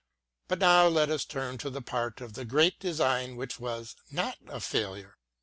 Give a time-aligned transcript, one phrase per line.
[0.47, 4.39] But now let us turn to the part of the great design which was not
[4.47, 5.19] a failure.